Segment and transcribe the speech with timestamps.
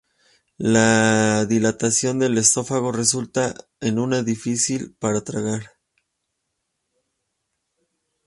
[0.57, 5.73] La dilatación del esófago resulta en una dificultad para tragar.